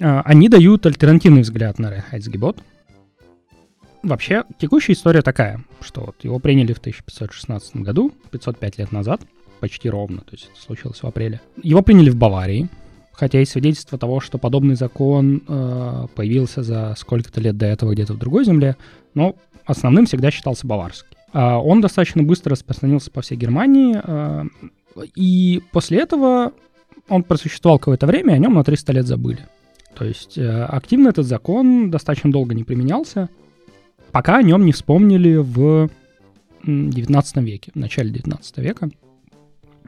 А, 0.00 0.22
они 0.22 0.48
дают 0.48 0.84
альтернативный 0.84 1.42
взгляд 1.42 1.78
на 1.78 1.90
Рейхайцгебот. 1.90 2.62
Вообще, 4.02 4.44
текущая 4.58 4.94
история 4.94 5.22
такая, 5.22 5.64
что 5.80 6.00
вот 6.00 6.16
его 6.24 6.40
приняли 6.40 6.72
в 6.72 6.78
1516 6.78 7.76
году, 7.76 8.12
505 8.32 8.78
лет 8.78 8.90
назад, 8.90 9.22
почти 9.60 9.88
ровно, 9.88 10.22
то 10.22 10.32
есть 10.32 10.50
это 10.52 10.60
случилось 10.60 11.00
в 11.02 11.06
апреле. 11.06 11.40
Его 11.62 11.82
приняли 11.82 12.10
в 12.10 12.16
Баварии, 12.16 12.68
хотя 13.12 13.38
есть 13.38 13.52
свидетельство 13.52 13.96
того, 13.98 14.18
что 14.18 14.38
подобный 14.38 14.74
закон 14.74 15.42
э, 15.46 16.06
появился 16.16 16.64
за 16.64 16.96
сколько-то 16.98 17.40
лет 17.40 17.56
до 17.56 17.66
этого 17.66 17.92
где-то 17.92 18.14
в 18.14 18.18
другой 18.18 18.44
земле, 18.44 18.76
но 19.14 19.36
основным 19.66 20.06
всегда 20.06 20.32
считался 20.32 20.66
баварский. 20.66 21.16
Э, 21.32 21.54
он 21.54 21.80
достаточно 21.80 22.22
быстро 22.22 22.52
распространился 22.52 23.10
по 23.10 23.22
всей 23.22 23.36
Германии, 23.36 24.00
э, 24.02 24.44
и 25.14 25.62
после 25.72 26.00
этого 26.00 26.52
он 27.08 27.22
просуществовал 27.22 27.78
какое-то 27.78 28.06
время, 28.06 28.34
и 28.34 28.36
о 28.36 28.38
нем 28.38 28.54
на 28.54 28.64
300 28.64 28.92
лет 28.92 29.06
забыли. 29.06 29.46
То 29.94 30.04
есть 30.04 30.38
э, 30.38 30.64
активно 30.64 31.08
этот 31.08 31.26
закон 31.26 31.90
достаточно 31.90 32.30
долго 32.30 32.54
не 32.54 32.64
применялся, 32.64 33.28
пока 34.10 34.38
о 34.38 34.42
нем 34.42 34.64
не 34.64 34.72
вспомнили 34.72 35.36
в 35.36 35.90
19 36.64 37.36
веке, 37.38 37.72
в 37.74 37.78
начале 37.78 38.10
19 38.10 38.58
века. 38.58 38.90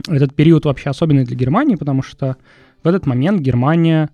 Этот 0.08 0.34
период 0.34 0.64
вообще 0.64 0.90
особенный 0.90 1.24
для 1.24 1.36
Германии, 1.36 1.76
потому 1.76 2.02
что 2.02 2.36
в 2.82 2.88
этот 2.88 3.06
момент 3.06 3.40
Германия 3.40 4.10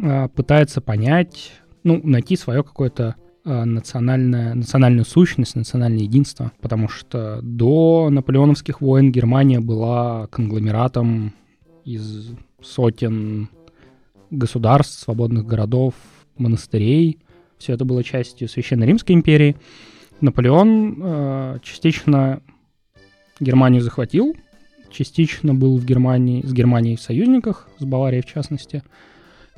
э, 0.00 0.28
пытается 0.28 0.80
понять, 0.80 1.52
ну, 1.82 2.00
найти 2.02 2.36
свое 2.36 2.62
какое-то 2.62 3.16
национальное, 3.46 4.54
национальную 4.54 5.04
сущность, 5.04 5.54
национальное 5.54 6.02
единство, 6.02 6.52
потому 6.60 6.88
что 6.88 7.40
до 7.42 8.08
наполеоновских 8.10 8.80
войн 8.80 9.12
Германия 9.12 9.60
была 9.60 10.26
конгломератом 10.26 11.32
из 11.84 12.32
сотен 12.60 13.48
государств, 14.30 15.00
свободных 15.00 15.46
городов, 15.46 15.94
монастырей. 16.36 17.18
Все 17.58 17.72
это 17.72 17.84
было 17.84 18.02
частью 18.02 18.48
Священной 18.48 18.86
Римской 18.86 19.14
империи. 19.14 19.56
Наполеон 20.20 20.96
э, 21.00 21.58
частично 21.62 22.42
Германию 23.38 23.82
захватил, 23.82 24.34
частично 24.90 25.54
был 25.54 25.76
в 25.76 25.84
Германии, 25.84 26.44
с 26.44 26.52
Германией 26.52 26.96
в 26.96 27.00
союзниках, 27.00 27.68
с 27.78 27.84
Баварией 27.84 28.22
в 28.22 28.26
частности, 28.26 28.82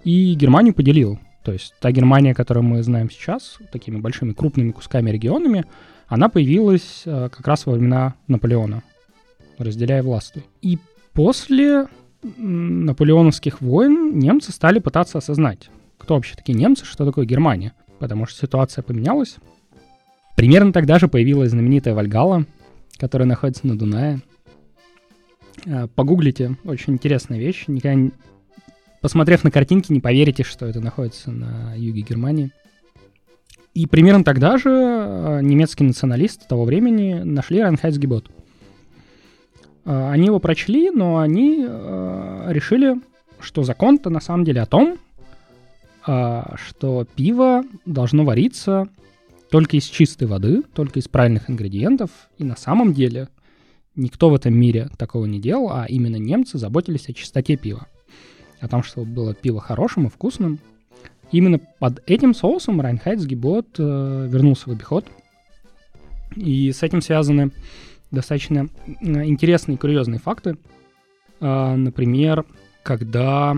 и 0.04 0.34
Германию 0.34 0.74
поделил. 0.74 1.18
То 1.42 1.52
есть 1.52 1.74
та 1.80 1.90
Германия, 1.92 2.34
которую 2.34 2.64
мы 2.64 2.82
знаем 2.82 3.10
сейчас, 3.10 3.58
такими 3.72 3.98
большими 3.98 4.32
крупными 4.32 4.70
кусками 4.70 5.10
регионами, 5.10 5.64
она 6.06 6.28
появилась 6.28 7.02
э, 7.04 7.28
как 7.30 7.46
раз 7.46 7.66
во 7.66 7.72
времена 7.72 8.14
Наполеона, 8.26 8.82
разделяя 9.58 10.02
власть. 10.02 10.34
И 10.62 10.78
после 11.12 11.86
наполеоновских 12.22 13.60
войн 13.60 14.18
немцы 14.18 14.50
стали 14.52 14.80
пытаться 14.80 15.18
осознать, 15.18 15.70
кто 15.98 16.14
вообще 16.14 16.34
такие 16.34 16.58
немцы, 16.58 16.84
что 16.84 17.06
такое 17.06 17.24
Германия, 17.26 17.72
потому 17.98 18.26
что 18.26 18.40
ситуация 18.40 18.82
поменялась. 18.82 19.36
Примерно 20.36 20.72
тогда 20.72 20.98
же 20.98 21.08
появилась 21.08 21.50
знаменитая 21.50 21.94
Вальгала, 21.94 22.44
которая 22.98 23.28
находится 23.28 23.66
на 23.66 23.78
Дунае, 23.78 24.20
Э, 25.66 25.86
погуглите, 25.94 26.56
очень 26.64 26.94
интересная 26.94 27.38
вещь. 27.38 27.64
Никогда. 27.66 28.10
Посмотрев 29.00 29.44
на 29.44 29.50
картинки, 29.50 29.92
не 29.92 30.00
поверите, 30.00 30.42
что 30.42 30.66
это 30.66 30.80
находится 30.80 31.30
на 31.30 31.74
юге 31.76 32.02
Германии. 32.02 32.50
И 33.74 33.86
примерно 33.86 34.24
тогда 34.24 34.58
же 34.58 34.70
э, 34.70 35.40
немецкие 35.42 35.86
националисты 35.86 36.46
того 36.48 36.64
времени 36.64 37.14
нашли 37.22 37.62
Райнхайцгебот. 37.62 38.28
Э, 39.84 40.10
они 40.10 40.26
его 40.26 40.40
прочли, 40.40 40.90
но 40.90 41.18
они 41.18 41.58
решили, 41.58 42.96
что 43.40 43.62
закон-то 43.62 44.10
на 44.10 44.20
самом 44.20 44.44
деле 44.44 44.62
о 44.62 44.66
том, 44.66 44.98
что 46.04 47.06
пиво 47.16 47.64
должно 47.84 48.24
вариться 48.24 48.88
только 49.50 49.76
из 49.76 49.84
чистой 49.84 50.26
воды, 50.26 50.62
только 50.72 51.00
из 51.00 51.08
правильных 51.08 51.50
ингредиентов, 51.50 52.10
и 52.38 52.44
на 52.44 52.56
самом 52.56 52.94
деле 52.94 53.28
никто 53.94 54.30
в 54.30 54.34
этом 54.34 54.54
мире 54.54 54.88
такого 54.96 55.26
не 55.26 55.40
делал, 55.40 55.70
а 55.70 55.86
именно 55.86 56.16
немцы 56.16 56.56
заботились 56.56 57.08
о 57.08 57.12
чистоте 57.12 57.56
пива. 57.56 57.86
О 58.60 58.68
том, 58.68 58.82
чтобы 58.82 59.06
было 59.06 59.34
пиво 59.34 59.60
хорошим 59.60 60.06
и 60.06 60.10
вкусным. 60.10 60.58
Именно 61.30 61.58
под 61.78 62.02
этим 62.08 62.34
соусом 62.34 62.80
Райнхайцгебот 62.80 63.76
э, 63.78 64.28
вернулся 64.30 64.68
в 64.68 64.72
обиход. 64.72 65.06
И 66.34 66.72
с 66.72 66.82
этим 66.82 67.02
связаны 67.02 67.50
достаточно 68.10 68.68
интересные 69.00 69.76
и 69.76 69.78
курьезные 69.78 70.18
факты. 70.18 70.56
Э, 71.40 71.74
например, 71.74 72.44
когда 72.82 73.54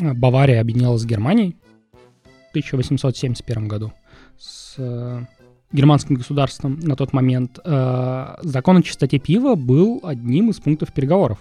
Бавария 0.00 0.60
объединялась 0.60 1.02
с 1.02 1.06
Германией 1.06 1.56
в 1.92 2.50
1871 2.50 3.68
году 3.68 3.92
с 4.38 4.74
э, 4.78 5.24
германским 5.72 6.16
государством 6.16 6.78
на 6.80 6.96
тот 6.96 7.12
момент. 7.12 7.58
Э, 7.64 8.36
закон 8.42 8.78
о 8.78 8.82
чистоте 8.82 9.18
пива 9.18 9.54
был 9.54 10.00
одним 10.02 10.50
из 10.50 10.60
пунктов 10.60 10.92
переговоров. 10.92 11.38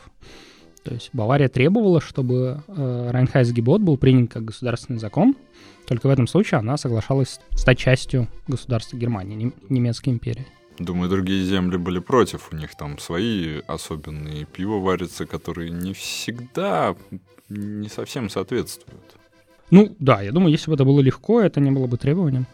То 0.84 0.94
есть 0.94 1.12
Бавария 1.14 1.48
требовала, 1.48 2.02
чтобы 2.02 2.64
э, 2.68 3.10
Райнхайсгебот 3.12 3.82
был 3.82 3.98
принят 3.98 4.32
как 4.32 4.46
государственный 4.46 5.00
закон. 5.00 5.36
Только 5.86 6.08
в 6.08 6.10
этом 6.10 6.28
случае 6.28 6.60
она 6.60 6.78
соглашалась 6.78 7.40
стать 7.52 7.78
частью 7.78 8.28
государства 8.48 8.98
Германии, 8.98 9.54
немецкой 9.70 10.10
империи. 10.10 10.48
Думаю, 10.80 11.10
другие 11.10 11.44
земли 11.46 11.78
были 11.78 12.00
против. 12.00 12.52
У 12.52 12.56
них 12.56 12.76
там 12.76 12.98
свои 12.98 13.60
особенные 13.68 14.46
пиво 14.46 14.80
варятся, 14.80 15.26
которые 15.26 15.70
не 15.70 15.94
всегда 15.94 16.96
не 17.50 17.90
совсем 17.90 18.30
соответствуют. 18.30 19.18
Ну, 19.70 19.96
да, 20.00 20.22
я 20.22 20.32
думаю, 20.32 20.52
если 20.52 20.70
бы 20.70 20.76
это 20.76 20.86
было 20.86 21.02
легко, 21.02 21.42
это 21.42 21.60
не 21.60 21.72
было 21.72 21.88
бы 21.88 21.98
требованием. 21.98 22.48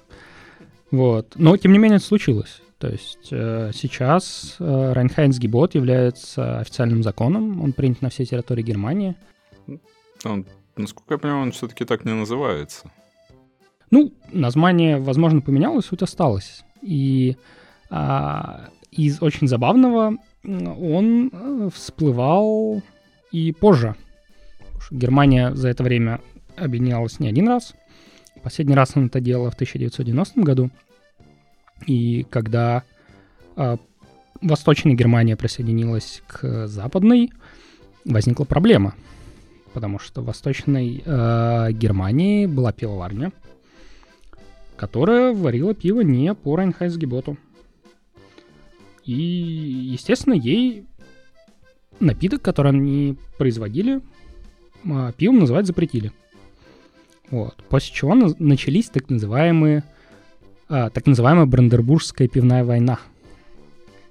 Вот. 0.92 1.34
Но, 1.36 1.56
тем 1.58 1.72
не 1.72 1.78
менее, 1.78 1.98
это 1.98 2.06
случилось. 2.06 2.62
То 2.80 2.90
есть 2.90 3.30
э, 3.32 3.72
сейчас 3.74 4.58
э, 4.60 4.94
Райнхайнсгебот 4.94 5.74
является 5.74 6.60
официальным 6.60 7.02
законом, 7.02 7.62
он 7.62 7.74
принят 7.74 8.02
на 8.02 8.10
всей 8.10 8.26
территории 8.26 8.62
Германии. 8.62 9.16
Он, 10.24 10.46
насколько 10.76 11.16
я 11.16 11.18
понимаю, 11.18 11.44
он 11.44 11.52
все-таки 11.52 11.86
так 11.86 12.06
не 12.06 12.14
называется. 12.14 12.92
Ну, 13.90 14.14
название, 14.32 14.98
возможно, 14.98 15.42
поменялось, 15.42 15.86
суть 15.86 16.04
осталась. 16.04 16.64
И 16.82 17.38
а, 17.90 18.70
из 18.92 19.22
очень 19.22 19.48
забавного 19.48 20.18
он 20.44 21.30
э, 21.32 21.70
всплывал 21.74 22.82
и 23.32 23.52
позже. 23.54 23.96
Германия 24.92 25.54
за 25.56 25.70
это 25.70 25.84
время 25.84 26.22
объединялась 26.56 27.20
не 27.20 27.28
один 27.28 27.48
раз. 27.48 27.74
Последний 28.44 28.76
раз 28.76 28.92
он 28.96 29.08
это 29.08 29.20
делал 29.20 29.50
в 29.50 29.56
1990 29.56 30.42
году. 30.42 30.70
И 31.86 32.26
когда 32.30 32.84
э, 33.56 33.78
Восточная 34.42 34.94
Германия 34.94 35.36
присоединилась 35.36 36.22
к 36.28 36.68
Западной, 36.68 37.32
возникла 38.06 38.46
проблема. 38.46 38.96
Потому 39.74 40.00
что 40.00 40.22
в 40.22 40.26
Восточной 40.26 41.04
э, 41.06 41.72
Германии 41.72 42.46
была 42.46 42.72
пивоварня, 42.72 43.32
которая 44.76 45.34
варила 45.34 45.74
пиво 45.74 46.02
не 46.02 46.34
по 46.34 46.56
Райнхайсгеботу. 46.56 47.38
И, 49.06 49.14
естественно, 49.14 50.34
ей 50.34 50.86
напиток, 52.00 52.42
который 52.42 52.72
они 52.72 53.18
производили, 53.38 54.02
а, 54.90 55.12
пивом 55.14 55.40
называть 55.40 55.66
запретили. 55.66 56.12
Вот. 57.30 57.56
После 57.70 57.94
чего 57.94 58.16
начались 58.40 58.90
так 58.90 59.10
называемые 59.10 59.84
а, 60.70 60.90
так 60.90 61.06
называемая 61.06 61.46
Брандербургская 61.46 62.28
пивная 62.28 62.64
война, 62.64 63.00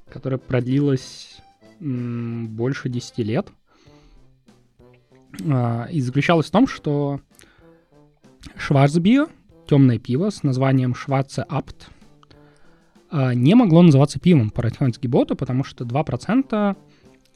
которая 0.09 0.39
продлилась 0.39 1.39
м, 1.81 2.49
больше 2.49 2.89
10 2.89 3.19
лет. 3.19 3.49
А, 5.51 5.87
и 5.91 6.01
заключалась 6.01 6.47
в 6.47 6.51
том, 6.51 6.67
что 6.67 7.21
Шварцбио, 8.57 9.29
темное 9.67 9.99
пиво 9.99 10.31
с 10.31 10.43
названием 10.43 10.95
Шварце 10.95 11.45
Апт, 11.49 11.89
а, 13.11 13.35
не 13.35 13.55
могло 13.55 13.83
называться 13.83 14.19
пивом 14.19 14.51
по 14.51 14.63
Боту, 15.09 15.37
потому 15.37 15.65
что 15.65 15.85
2% 15.85 16.77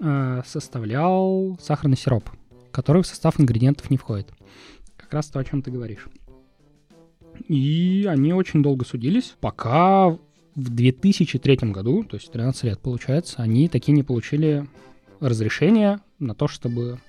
а, 0.01 0.43
составлял 0.47 1.59
сахарный 1.61 1.97
сироп, 1.97 2.31
который 2.73 3.03
в 3.03 3.07
состав 3.07 3.39
ингредиентов 3.39 3.91
не 3.91 3.97
входит. 3.97 4.33
Как 4.97 5.13
раз 5.13 5.27
то, 5.27 5.39
о 5.39 5.45
чем 5.45 5.63
ты 5.63 5.71
говоришь. 5.71 6.07
И 7.49 8.07
они 8.09 8.33
очень 8.33 8.63
долго 8.63 8.85
судились, 8.85 9.35
пока 9.41 10.11
в 10.55 10.75
2003 10.75 11.57
году, 11.71 12.05
то 12.05 12.17
есть 12.17 12.31
13 12.31 12.65
лет 12.65 12.81
получается, 12.81 13.37
они 13.43 13.69
такие 13.69 13.93
не 13.93 14.03
получили 14.03 14.67
разрешения 15.21 16.01
на 16.19 16.35
то, 16.35 16.49
чтобы 16.49 17.01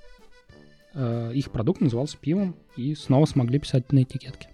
э, 0.93 1.31
их 1.33 1.51
продукт 1.51 1.81
назывался 1.81 2.17
пивом 2.17 2.55
и 2.75 2.95
снова 2.95 3.25
смогли 3.25 3.59
писать 3.59 3.91
на 3.91 4.03
этикетке. 4.03 4.49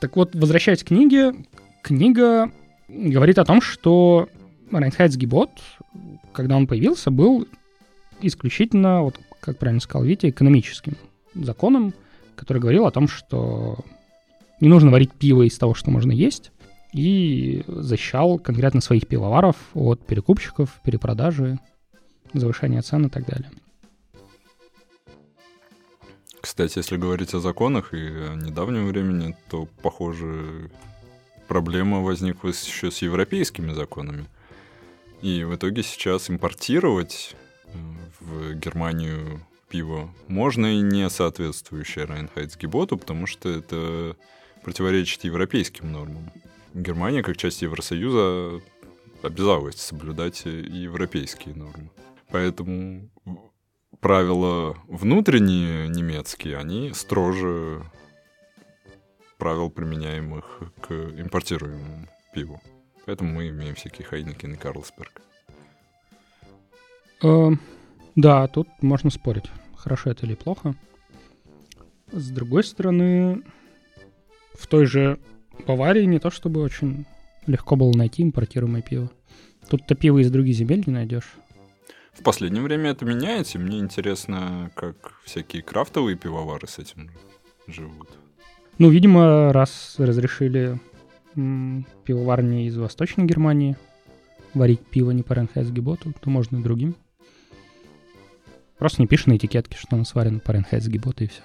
Так 0.00 0.16
вот, 0.16 0.34
возвращаясь 0.34 0.82
к 0.82 0.88
книге, 0.88 1.34
книга 1.82 2.50
говорит 2.88 3.38
о 3.38 3.44
том, 3.44 3.60
что 3.60 4.28
Райнхайцгебот, 4.70 5.50
когда 6.32 6.56
он 6.56 6.66
появился, 6.66 7.10
был 7.10 7.46
исключительно, 8.20 9.02
вот 9.02 9.18
как 9.40 9.58
правильно 9.58 9.80
сказал 9.80 10.04
Витя, 10.04 10.30
экономическим 10.30 10.96
законом, 11.34 11.92
который 12.34 12.58
говорил 12.58 12.86
о 12.86 12.90
том, 12.90 13.08
что 13.08 13.78
не 14.64 14.70
нужно 14.70 14.90
варить 14.90 15.12
пиво 15.12 15.42
из 15.42 15.58
того, 15.58 15.74
что 15.74 15.90
можно 15.90 16.10
есть, 16.10 16.50
и 16.94 17.64
защищал 17.66 18.38
конкретно 18.38 18.80
своих 18.80 19.06
пивоваров 19.06 19.56
от 19.74 20.04
перекупщиков, 20.06 20.80
перепродажи, 20.82 21.58
завышения 22.32 22.80
цен 22.80 23.06
и 23.06 23.10
так 23.10 23.26
далее. 23.26 23.50
Кстати, 26.40 26.78
если 26.78 26.96
говорить 26.96 27.34
о 27.34 27.40
законах 27.40 27.92
и 27.92 27.96
о 27.96 28.34
недавнем 28.36 28.86
времени, 28.86 29.36
то, 29.50 29.68
похоже, 29.82 30.70
проблема 31.46 32.00
возникла 32.00 32.48
еще 32.48 32.90
с 32.90 33.02
европейскими 33.02 33.72
законами. 33.72 34.24
И 35.20 35.44
в 35.44 35.54
итоге 35.54 35.82
сейчас 35.82 36.30
импортировать 36.30 37.36
э, 37.66 37.78
в 38.20 38.54
Германию 38.54 39.40
пиво 39.68 40.10
можно 40.28 40.66
и 40.66 40.80
не 40.80 41.10
соответствующее 41.10 42.04
Райнхайцгеботу, 42.04 42.96
потому 42.96 43.26
что 43.26 43.48
это 43.48 44.16
противоречит 44.64 45.24
европейским 45.24 45.92
нормам. 45.92 46.30
Германия, 46.72 47.22
как 47.22 47.36
часть 47.36 47.62
Евросоюза, 47.62 48.60
обязалась 49.22 49.76
соблюдать 49.76 50.44
европейские 50.44 51.54
нормы. 51.54 51.90
Поэтому 52.30 53.08
правила 54.00 54.76
внутренние 54.88 55.88
немецкие, 55.88 56.58
они 56.58 56.92
строже 56.94 57.84
правил, 59.38 59.70
применяемых 59.70 60.62
к 60.80 60.92
импортируемому 60.92 62.08
пиву. 62.34 62.60
Поэтому 63.06 63.32
мы 63.32 63.48
имеем 63.48 63.74
всякие 63.74 64.06
Хайнекен 64.06 64.54
и 64.54 64.56
Карлсберг. 64.56 65.20
Э, 67.22 67.50
да, 68.16 68.48
тут 68.48 68.68
можно 68.80 69.10
спорить, 69.10 69.50
хорошо 69.76 70.10
это 70.10 70.26
или 70.26 70.34
плохо. 70.34 70.74
С 72.10 72.30
другой 72.30 72.64
стороны, 72.64 73.42
в 74.54 74.66
той 74.66 74.86
же 74.86 75.18
Баварии 75.66 76.04
не 76.04 76.18
то 76.18 76.30
чтобы 76.30 76.60
очень 76.60 77.06
легко 77.46 77.76
было 77.76 77.92
найти 77.92 78.22
импортируемое 78.22 78.82
пиво. 78.82 79.10
Тут-то 79.68 79.94
пиво 79.94 80.18
из 80.18 80.30
других 80.30 80.56
земель 80.56 80.82
не 80.86 80.92
найдешь. 80.92 81.34
В 82.12 82.22
последнее 82.22 82.62
время 82.62 82.90
это 82.90 83.04
меняется, 83.04 83.58
мне 83.58 83.78
интересно, 83.80 84.70
как 84.74 85.14
всякие 85.24 85.62
крафтовые 85.62 86.16
пивовары 86.16 86.68
с 86.68 86.78
этим 86.78 87.10
живут. 87.66 88.08
Ну, 88.78 88.90
видимо, 88.90 89.52
раз 89.52 89.96
разрешили 89.98 90.78
м, 91.34 91.86
пивоварни 92.04 92.66
из 92.66 92.76
Восточной 92.76 93.24
Германии 93.24 93.76
варить 94.52 94.80
пиво 94.86 95.10
не 95.10 95.22
по 95.22 95.32
Ренхайсгеботу, 95.32 96.12
то 96.20 96.30
можно 96.30 96.58
и 96.58 96.62
другим. 96.62 96.94
Просто 98.78 99.02
не 99.02 99.08
пишешь 99.08 99.26
на 99.26 99.36
этикетке, 99.36 99.76
что 99.76 99.96
оно 99.96 100.04
сварено 100.04 100.38
по 100.38 100.52
Ренхайсгеботу 100.52 101.24
и 101.24 101.28
все. 101.28 101.42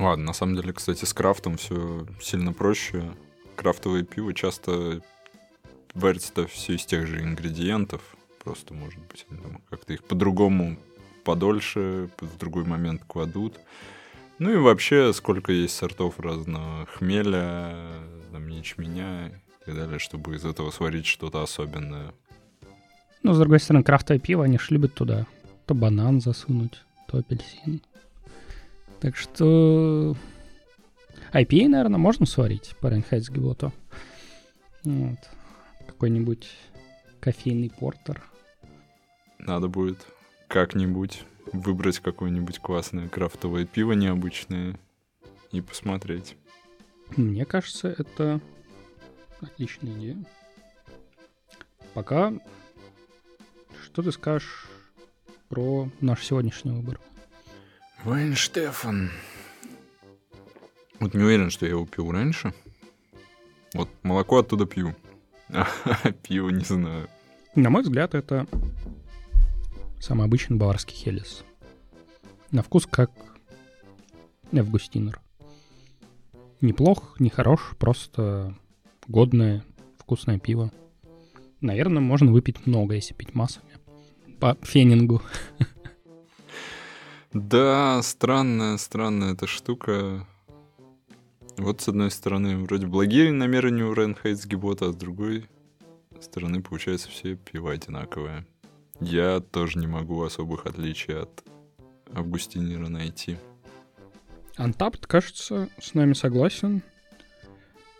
Ладно, 0.00 0.24
на 0.24 0.32
самом 0.32 0.56
деле, 0.56 0.72
кстати, 0.72 1.04
с 1.04 1.12
крафтом 1.12 1.58
все 1.58 2.06
сильно 2.22 2.54
проще. 2.54 3.04
Крафтовое 3.54 4.02
пиво 4.02 4.32
часто 4.32 5.02
варится 5.92 6.46
все 6.46 6.76
из 6.76 6.86
тех 6.86 7.06
же 7.06 7.20
ингредиентов. 7.20 8.00
Просто, 8.42 8.72
может 8.72 8.98
быть, 8.98 9.26
как-то 9.68 9.92
их 9.92 10.02
по-другому 10.04 10.78
подольше, 11.22 12.08
в 12.18 12.38
другой 12.38 12.64
момент 12.64 13.02
кладут. 13.06 13.60
Ну 14.38 14.50
и 14.50 14.56
вообще, 14.56 15.12
сколько 15.12 15.52
есть 15.52 15.76
сортов 15.76 16.18
разного 16.18 16.86
хмеля, 16.86 17.76
там, 18.32 18.48
ячменя 18.48 19.28
и 19.28 19.64
так 19.66 19.74
далее, 19.74 19.98
чтобы 19.98 20.34
из 20.34 20.46
этого 20.46 20.70
сварить 20.70 21.04
что-то 21.04 21.42
особенное. 21.42 22.14
Ну, 23.22 23.34
с 23.34 23.38
другой 23.38 23.60
стороны, 23.60 23.84
крафтовое 23.84 24.18
пиво, 24.18 24.44
они 24.44 24.58
же 24.58 24.68
любят 24.70 24.94
туда 24.94 25.26
то 25.66 25.74
банан 25.74 26.22
засунуть, 26.22 26.82
то 27.06 27.18
апельсин. 27.18 27.82
Так 29.00 29.16
что 29.16 30.14
IPA, 31.32 31.68
наверное, 31.68 31.98
можно 31.98 32.26
сварить 32.26 32.74
по 32.80 32.88
Рейнхайцгеботу. 32.88 33.72
Вот. 34.84 35.18
Какой-нибудь 35.86 36.50
кофейный 37.20 37.70
портер. 37.70 38.22
Надо 39.38 39.68
будет 39.68 40.06
как-нибудь 40.48 41.22
выбрать 41.52 41.98
какое-нибудь 41.98 42.58
классное 42.58 43.08
крафтовое 43.08 43.64
пиво 43.64 43.92
необычное 43.92 44.78
и 45.50 45.60
посмотреть. 45.60 46.36
Мне 47.16 47.44
кажется, 47.44 47.88
это 47.88 48.40
отличная 49.40 49.92
идея. 49.94 50.24
Пока 51.94 52.32
что 53.82 54.02
ты 54.02 54.12
скажешь 54.12 54.68
про 55.48 55.88
наш 56.00 56.24
сегодняшний 56.24 56.70
выбор? 56.70 57.00
Вайн 58.04 58.34
Штефан. 58.34 59.10
Вот 61.00 61.12
не 61.12 61.22
уверен, 61.22 61.50
что 61.50 61.66
я 61.66 61.72
его 61.72 61.84
пил 61.84 62.10
раньше. 62.10 62.54
Вот 63.74 63.90
молоко 64.02 64.38
оттуда 64.38 64.66
пью. 64.66 64.94
А 65.48 65.66
пиво 66.22 66.48
не 66.48 66.64
знаю. 66.64 67.08
На 67.54 67.68
мой 67.68 67.82
взгляд, 67.82 68.14
это 68.14 68.46
самый 69.98 70.24
обычный 70.24 70.56
баварский 70.56 70.96
хелес. 70.96 71.44
На 72.52 72.62
вкус 72.62 72.86
как 72.86 73.10
Августинер. 74.52 75.20
Неплох, 76.60 77.20
не 77.20 77.28
хорош, 77.28 77.72
просто 77.78 78.56
годное, 79.08 79.64
вкусное 79.98 80.38
пиво. 80.38 80.72
Наверное, 81.60 82.00
можно 82.00 82.32
выпить 82.32 82.66
много, 82.66 82.94
если 82.94 83.12
пить 83.12 83.34
массами. 83.34 83.72
По 84.38 84.56
фенингу. 84.62 85.20
Да, 87.32 88.02
странная, 88.02 88.76
странная 88.76 89.34
эта 89.34 89.46
штука. 89.46 90.26
Вот 91.56 91.80
с 91.80 91.88
одной 91.88 92.10
стороны, 92.10 92.56
вроде 92.58 92.86
благие 92.86 93.32
намерения 93.32 93.84
у 93.84 93.94
Ренхейцгебота, 93.94 94.88
а 94.88 94.92
с 94.92 94.96
другой 94.96 95.48
стороны, 96.20 96.60
получается, 96.60 97.08
все 97.08 97.36
пиво 97.36 97.70
одинаковые. 97.70 98.46
Я 98.98 99.40
тоже 99.40 99.78
не 99.78 99.86
могу 99.86 100.22
особых 100.22 100.66
отличий 100.66 101.22
от 101.22 101.44
Августинера 102.12 102.88
найти. 102.88 103.36
Антапт, 104.56 105.06
кажется, 105.06 105.68
с 105.80 105.94
нами 105.94 106.14
согласен. 106.14 106.82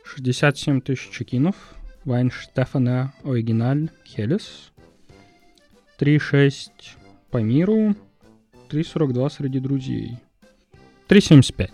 67 0.05 0.81
тысяч 0.81 1.09
чекинов. 1.11 1.55
Weihenstephaner 2.05 3.15
Original 3.23 3.91
Helles. 4.05 4.73
3,6 5.99 6.71
по 7.31 7.39
миру. 7.39 7.95
3,42 8.71 9.31
среди 9.31 9.59
друзей. 9.59 10.19
3,75. 11.09 11.71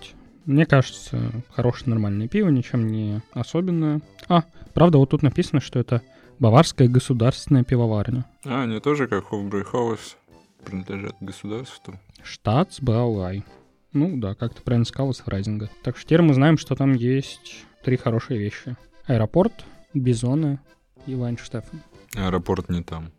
Мне 0.47 0.65
кажется, 0.65 1.19
хорошее 1.51 1.91
нормальное 1.91 2.29
пиво, 2.29 2.49
ничем 2.49 2.87
не 2.87 3.21
особенное. 3.33 4.01
А, 4.29 4.45
правда, 4.75 4.99
вот 4.99 5.11
тут 5.11 5.23
написано, 5.23 5.61
что 5.61 5.79
это 5.79 6.03
Баварская 6.39 6.89
государственная 6.89 7.65
пивоварня. 7.65 8.25
А, 8.45 8.63
они 8.63 8.79
тоже, 8.81 9.09
как 9.09 9.27
Hofbräuhaus, 9.27 10.17
принадлежат 10.65 11.17
государству. 11.21 11.99
Staatsbrauerei. 12.23 13.45
Ну 13.93 14.19
да, 14.19 14.35
как 14.35 14.55
ты 14.55 14.63
правильно 14.63 14.85
сказал, 14.85 15.11
из 15.11 15.19
Фрайзинга. 15.19 15.71
Так 15.83 15.97
что 15.97 16.07
теперь 16.07 16.23
мы 16.23 16.35
знаем, 16.35 16.59
что 16.59 16.75
там 16.75 16.95
есть 16.95 17.65
три 17.85 17.97
хорошие 17.97 18.39
вещи. 18.39 18.77
Аэропорт, 19.07 19.65
Бизоны 19.95 20.61
и 21.07 21.15
Вайнштефен. 21.15 21.83
Аэропорт 22.15 22.69
не 22.69 22.83
там. 22.83 23.11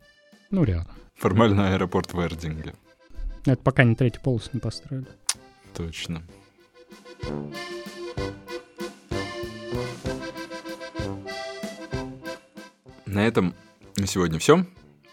Ну, 0.52 0.64
рядом. 0.64 0.94
Формально 1.16 1.74
аэропорт 1.74 2.14
в 2.14 2.20
Эрдинге. 2.20 2.74
Это 3.48 3.64
пока 3.64 3.86
не 3.86 3.96
третий 3.96 4.20
полос 4.20 4.50
не 4.52 4.60
построили. 4.60 5.08
Точно. 5.74 6.22
На 13.06 13.26
этом 13.26 13.56
на 13.96 14.06
сегодня 14.06 14.38
все. 14.38 14.66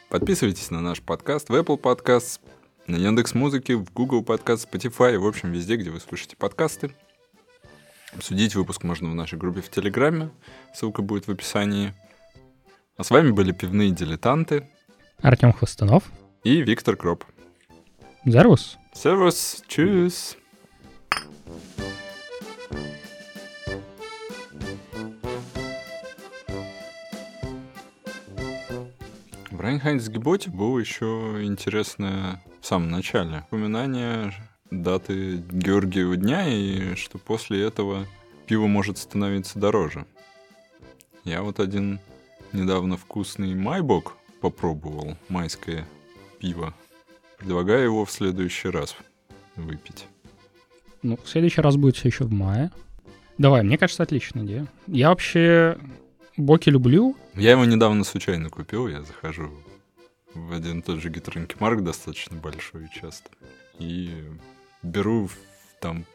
Подписывайтесь 0.09 0.73
на 0.73 0.81
наш 0.81 1.01
подкаст 1.01 1.49
в 1.49 1.55
Apple 1.55 1.81
Podcasts, 1.81 2.41
на 2.89 2.97
Яндекс 2.97 3.35
Музыке, 3.35 3.77
в 3.77 3.93
Google 3.93 4.25
Podcast, 4.25 4.69
Spotify, 4.69 5.17
в 5.17 5.27
общем, 5.29 5.53
везде, 5.53 5.77
где 5.77 5.91
вы 5.91 6.01
слушаете 6.01 6.37
подкасты. 6.37 6.91
Обсудить 8.17 8.57
выпуск 8.57 8.83
можно 8.83 9.09
в 9.11 9.15
нашей 9.15 9.39
группе 9.39 9.61
в 9.61 9.71
Телеграме, 9.71 10.31
ссылка 10.75 11.03
будет 11.03 11.29
в 11.29 11.31
описании. 11.31 11.95
А 12.97 13.05
с 13.05 13.11
вами 13.11 13.31
были 13.31 13.53
пивные 13.53 13.93
дилетанты 13.93 14.69
Артем 15.23 15.53
Хвостунов 15.53 16.11
и 16.43 16.63
Виктор 16.63 16.97
Кроп. 16.97 17.25
Сервус. 18.27 18.79
Сервус, 18.95 19.63
чус. 19.69 20.39
В 29.51 29.61
Райнхайнсгеботе 29.61 30.49
было 30.49 30.79
еще 30.79 31.05
интересное 31.43 32.43
в 32.63 32.67
самом 32.67 32.91
начале 32.91 33.45
упоминание 33.51 34.33
даты 34.71 35.37
Георгиева 35.37 36.17
дня 36.17 36.49
и 36.49 36.95
что 36.95 37.19
после 37.19 37.63
этого 37.63 38.07
пиво 38.47 38.67
может 38.67 38.97
становиться 38.97 39.59
дороже. 39.59 40.07
Я 41.25 41.43
вот 41.43 41.61
один 41.61 42.01
недавно 42.53 42.97
вкусный 42.97 43.55
майбок 43.55 44.17
попробовал, 44.41 45.19
майское 45.29 45.87
пиво. 46.39 46.73
Предлагаю 47.45 47.85
его 47.85 48.07
в 48.07 48.11
следующий 48.11 48.71
раз 48.71 48.97
выпить. 49.55 50.07
Ну, 51.03 51.19
в 51.23 51.29
следующий 51.29 51.61
раз 51.61 51.77
будет 51.77 51.95
все 51.95 52.09
еще 52.09 52.25
в 52.25 52.33
мае. 52.33 52.71
Давай, 53.37 53.63
мне 53.63 53.77
кажется, 53.77 54.03
отличная 54.03 54.45
идея. 54.45 54.67
Я 54.87 55.11
вообще 55.11 55.79
боки 56.39 56.71
люблю. 56.71 57.15
Я 57.35 57.51
его 57.51 57.67
недавно 57.67 58.03
случайно 58.05 58.49
купил, 58.49 58.89
я 58.89 59.03
захожу 59.03 59.51
в 60.33 60.55
один 60.55 60.79
и 60.79 60.83
тот 60.83 61.03
же 61.03 61.11
гитринки 61.11 61.55
марк 61.61 61.83
достаточно 61.83 62.35
большой 62.39 62.87
и 62.87 62.91
часто. 62.99 63.29
И 63.79 64.25
беру 64.83 65.29
там 65.83 66.07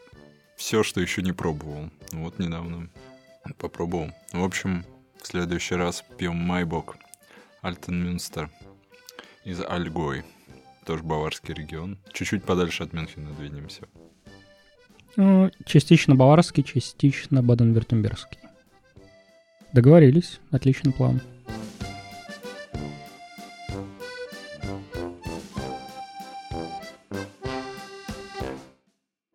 все, 0.56 0.82
что 0.82 1.00
еще 1.00 1.22
не 1.22 1.30
пробовал. 1.30 1.90
Вот 2.10 2.40
недавно 2.40 2.90
попробовал. 3.56 4.10
В 4.32 4.42
общем, 4.42 4.84
в 5.22 5.28
следующий 5.28 5.76
раз 5.76 6.02
пьем 6.18 6.34
Майбок 6.34 6.96
Альтенмюнстер 7.62 8.50
из 9.44 9.60
Альгой. 9.60 10.24
Тоже 10.84 11.02
баварский 11.02 11.54
регион. 11.54 11.98
Чуть-чуть 12.12 12.44
подальше 12.44 12.84
от 12.84 12.92
Мюнхена 12.92 13.30
двинемся. 13.32 13.82
Ну, 15.16 15.50
частично 15.66 16.14
баварский, 16.14 16.62
частично 16.62 17.42
баден-вюртембергский. 17.42 18.38
Договорились. 19.72 20.40
Отличный 20.50 20.92
план. 20.92 21.20